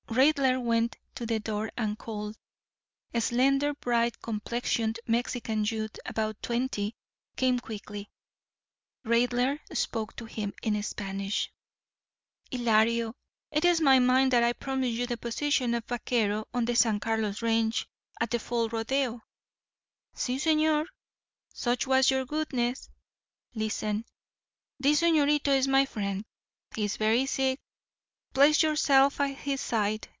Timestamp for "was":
21.87-22.11